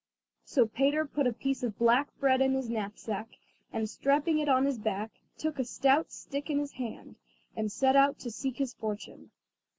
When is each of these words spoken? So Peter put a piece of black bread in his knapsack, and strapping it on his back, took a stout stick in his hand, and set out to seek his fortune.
So 0.43 0.65
Peter 0.65 1.05
put 1.05 1.27
a 1.27 1.31
piece 1.31 1.61
of 1.61 1.77
black 1.77 2.07
bread 2.19 2.41
in 2.41 2.55
his 2.55 2.71
knapsack, 2.71 3.27
and 3.71 3.87
strapping 3.87 4.39
it 4.39 4.49
on 4.49 4.65
his 4.65 4.79
back, 4.79 5.11
took 5.37 5.59
a 5.59 5.63
stout 5.63 6.11
stick 6.11 6.49
in 6.49 6.57
his 6.57 6.71
hand, 6.71 7.17
and 7.55 7.71
set 7.71 7.95
out 7.95 8.17
to 8.21 8.31
seek 8.31 8.57
his 8.57 8.73
fortune. 8.73 9.29